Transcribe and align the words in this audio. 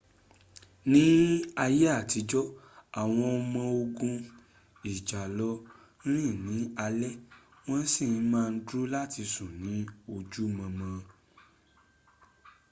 ní 0.91 1.03
àyè 1.63 1.87
àtijọ́ 1.99 2.45
àwọn 3.01 3.27
ọmọ 3.39 3.61
ogun 3.81 4.15
ìjàlọ 4.91 5.49
rìn 6.11 6.33
ní 6.45 6.55
alé 6.85 7.09
wọ́n 7.67 7.83
sí 7.93 8.05
ma 8.31 8.41
dúró 8.65 8.81
láti 8.95 9.21
sùn 9.33 9.51
ní 9.63 9.75
ojú 10.15 10.43
mọmọ 10.57 10.87